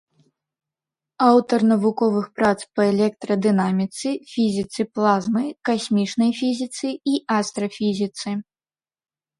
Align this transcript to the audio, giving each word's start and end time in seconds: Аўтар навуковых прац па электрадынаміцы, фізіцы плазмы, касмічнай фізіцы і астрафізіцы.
Аўтар 1.31 1.59
навуковых 1.71 2.25
прац 2.39 2.55
па 2.79 2.87
электрадынаміцы, 2.93 4.07
фізіцы 4.33 4.81
плазмы, 4.97 5.43
касмічнай 5.71 6.31
фізіцы 6.43 6.87
і 7.15 7.25
астрафізіцы. 7.39 8.29